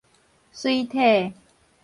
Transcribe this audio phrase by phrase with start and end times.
[0.51, 1.33] 媠體